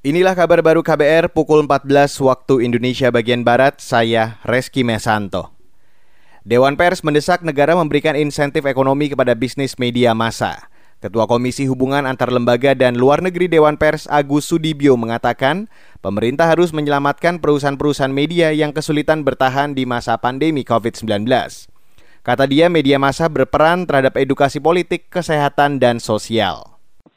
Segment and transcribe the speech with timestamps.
[0.00, 5.52] Inilah kabar baru KBR pukul 14 waktu Indonesia bagian Barat, saya Reski Mesanto.
[6.40, 10.72] Dewan Pers mendesak negara memberikan insentif ekonomi kepada bisnis media massa.
[11.04, 15.68] Ketua Komisi Hubungan Antar Lembaga dan Luar Negeri Dewan Pers Agus Sudibyo mengatakan,
[16.00, 21.28] pemerintah harus menyelamatkan perusahaan-perusahaan media yang kesulitan bertahan di masa pandemi COVID-19.
[22.24, 26.69] Kata dia, media massa berperan terhadap edukasi politik, kesehatan, dan sosial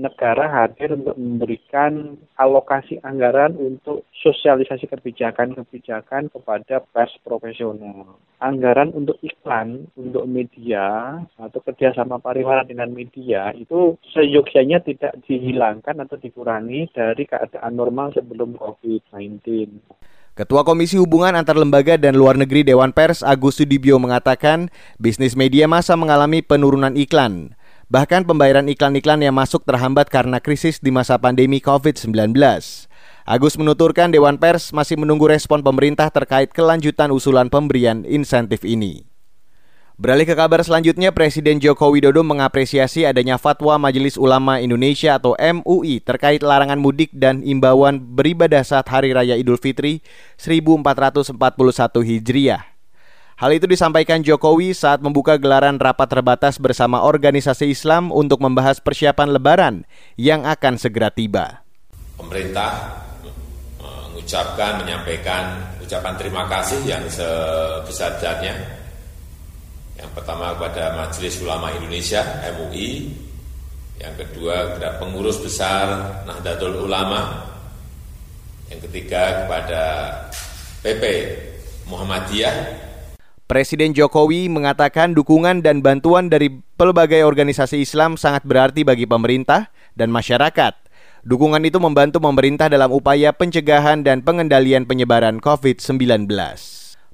[0.00, 8.16] negara hadir untuk memberikan alokasi anggaran untuk sosialisasi kebijakan-kebijakan kepada pers profesional.
[8.40, 16.16] Anggaran untuk iklan, untuk media, atau kerjasama pariwara dengan media itu seyogyanya tidak dihilangkan atau
[16.16, 19.68] dikurangi dari keadaan normal sebelum COVID-19.
[20.40, 25.68] Ketua Komisi Hubungan Antar Lembaga dan Luar Negeri Dewan Pers Agus Sudibyo mengatakan, bisnis media
[25.68, 27.52] masa mengalami penurunan iklan.
[27.90, 32.30] Bahkan pembayaran iklan-iklan yang masuk terhambat karena krisis di masa pandemi COVID-19.
[33.26, 39.10] Agus menuturkan Dewan Pers masih menunggu respon pemerintah terkait kelanjutan usulan pemberian insentif ini.
[39.98, 45.98] Beralih ke kabar selanjutnya, Presiden Joko Widodo mengapresiasi adanya fatwa Majelis Ulama Indonesia atau MUI
[45.98, 49.98] terkait larangan mudik dan imbauan beribadah saat Hari Raya Idul Fitri
[50.38, 51.34] 1441
[52.06, 52.69] Hijriah.
[53.40, 59.32] Hal itu disampaikan Jokowi saat membuka gelaran rapat terbatas bersama organisasi Islam untuk membahas persiapan
[59.32, 59.88] Lebaran
[60.20, 61.64] yang akan segera tiba.
[62.20, 63.00] Pemerintah
[63.80, 68.60] mengucapkan, menyampaikan ucapan terima kasih yang sebesar-besarnya.
[69.96, 72.20] Yang pertama kepada Majelis Ulama Indonesia
[72.60, 73.08] (MUI),
[74.04, 75.88] yang kedua kepada pengurus besar
[76.28, 77.40] Nahdlatul Ulama,
[78.68, 79.82] yang ketiga kepada
[80.84, 81.02] PP
[81.88, 82.89] Muhammadiyah
[83.50, 90.14] Presiden Jokowi mengatakan dukungan dan bantuan dari pelbagai organisasi Islam sangat berarti bagi pemerintah dan
[90.14, 90.78] masyarakat.
[91.26, 96.30] Dukungan itu membantu pemerintah dalam upaya pencegahan dan pengendalian penyebaran COVID-19.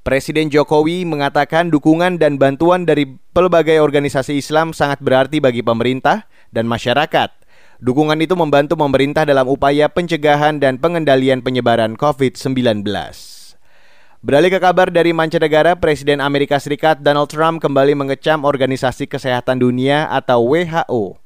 [0.00, 6.64] Presiden Jokowi mengatakan dukungan dan bantuan dari pelbagai organisasi Islam sangat berarti bagi pemerintah dan
[6.64, 7.28] masyarakat.
[7.84, 12.88] Dukungan itu membantu pemerintah dalam upaya pencegahan dan pengendalian penyebaran COVID-19.
[14.22, 20.06] Beralih ke kabar dari mancanegara, Presiden Amerika Serikat Donald Trump kembali mengecam Organisasi Kesehatan Dunia
[20.14, 21.18] atau WHO.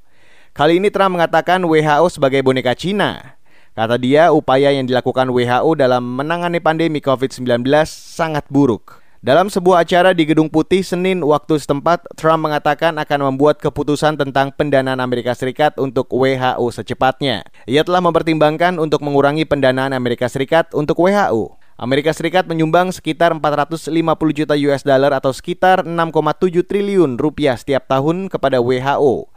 [0.57, 3.37] Kali ini Trump mengatakan WHO sebagai boneka Cina.
[3.77, 9.05] Kata dia, upaya yang dilakukan WHO dalam menangani pandemi COVID-19 sangat buruk.
[9.21, 14.57] Dalam sebuah acara di Gedung Putih Senin waktu setempat, Trump mengatakan akan membuat keputusan tentang
[14.57, 17.45] pendanaan Amerika Serikat untuk WHO secepatnya.
[17.69, 21.66] Ia telah mempertimbangkan untuk mengurangi pendanaan Amerika Serikat untuk WHO.
[21.77, 23.93] Amerika Serikat menyumbang sekitar 450
[24.33, 29.29] juta US dollar atau sekitar 6,7 triliun rupiah setiap tahun kepada WHO.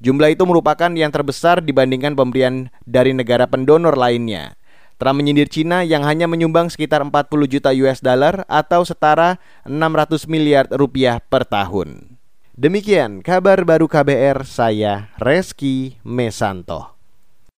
[0.00, 4.56] Jumlah itu merupakan yang terbesar dibandingkan pemberian dari negara pendonor lainnya.
[4.96, 9.36] Trump menyindir Cina yang hanya menyumbang sekitar 40 juta US dollar atau setara
[9.68, 12.16] 600 miliar rupiah per tahun.
[12.56, 16.91] Demikian kabar baru KBR saya Reski Mesanto.